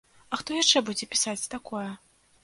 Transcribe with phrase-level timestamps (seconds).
[0.35, 1.83] А хто яшчэ будзе пісаць такое?